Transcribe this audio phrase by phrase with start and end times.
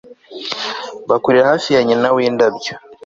[1.09, 2.73] Bakurira hafi ya nyina windabyo